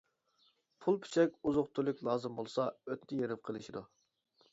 [0.85, 2.65] پۇل-پۈچەك، ئوزۇق-تۈلۈك لازىم بولسا
[2.95, 3.85] ئۆتنە-يېرىم قىلىشىدۇ.